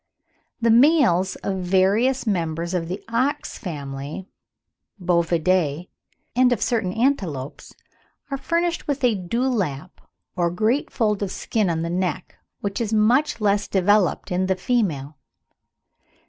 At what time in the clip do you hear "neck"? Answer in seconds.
11.91-12.35